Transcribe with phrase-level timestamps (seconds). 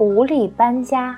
[0.00, 1.14] 狐狸搬家。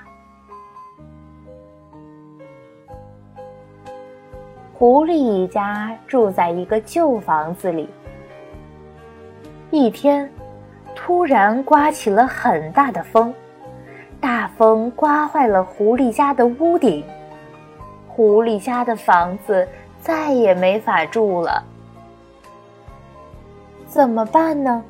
[4.73, 7.89] 狐狸一家住在一个旧房子里。
[9.71, 10.29] 一天，
[10.93, 13.33] 突然刮起了很大的风，
[14.19, 17.05] 大风刮坏了狐狸家的屋顶，
[18.09, 19.65] 狐狸家的房子
[20.01, 21.63] 再也没法住了。
[23.87, 24.83] 怎么办呢？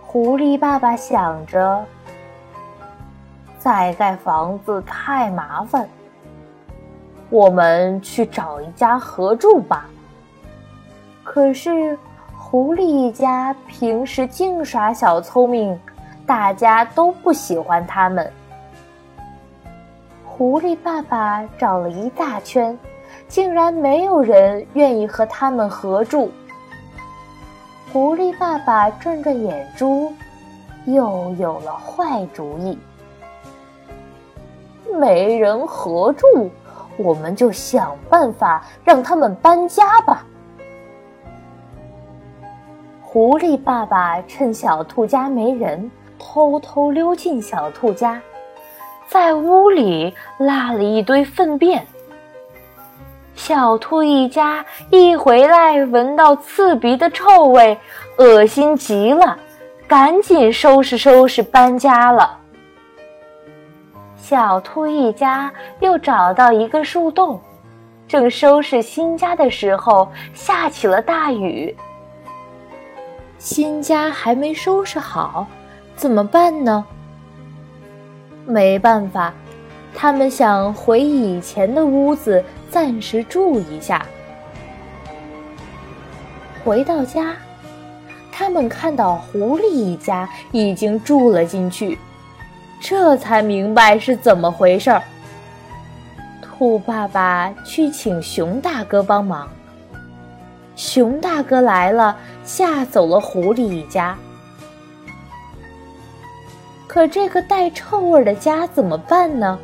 [0.00, 1.84] 狐狸爸爸想着。
[3.66, 5.88] 再盖房子太麻烦，
[7.30, 9.86] 我们去找一家合住吧。
[11.24, 11.98] 可是，
[12.38, 15.76] 狐狸一家平时净耍小聪明，
[16.24, 18.32] 大家都不喜欢他们。
[20.24, 22.78] 狐狸爸爸找了一大圈，
[23.26, 26.30] 竟然没有人愿意和他们合住。
[27.92, 30.12] 狐狸爸爸转转眼珠，
[30.84, 32.78] 又有了坏主意。
[34.98, 36.50] 没人合住，
[36.96, 40.24] 我们就想办法让他们搬家吧。
[43.02, 48.20] 狐狸爸爸趁小兔家没人，偷偷溜进小兔家，
[49.08, 51.86] 在屋里拉了一堆粪便。
[53.34, 57.78] 小兔一家一回来，闻到刺鼻的臭味，
[58.18, 59.38] 恶心极了，
[59.86, 62.38] 赶紧收拾收拾搬家了。
[64.28, 67.40] 小兔一家又找到一个树洞，
[68.08, 71.72] 正收拾新家的时候，下起了大雨。
[73.38, 75.46] 新家还没收拾好，
[75.94, 76.84] 怎么办呢？
[78.44, 79.32] 没办法，
[79.94, 84.04] 他们想回以前的屋子暂时住一下。
[86.64, 87.36] 回到家，
[88.32, 91.96] 他们看到狐狸一家已经住了进去。
[92.80, 95.02] 这才明白是怎么回事儿。
[96.40, 99.48] 兔爸爸去请熊大哥帮忙。
[100.74, 104.16] 熊大哥来了，吓走了狐狸一家。
[106.86, 109.58] 可这个带臭味的家怎么办呢？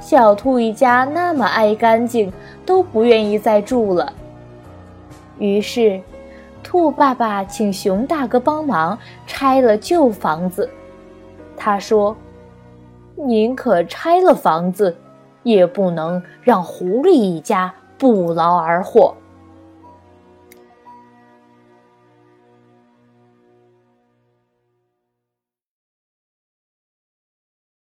[0.00, 2.32] 小兔一家那么爱干净，
[2.66, 4.12] 都不愿意再住了。
[5.38, 6.00] 于是，
[6.62, 10.68] 兔爸爸请熊大哥帮忙拆了旧房子。
[11.64, 12.16] 他说
[13.14, 14.96] ：“宁可拆了房子，
[15.44, 19.14] 也不能让狐狸一家不劳而获。”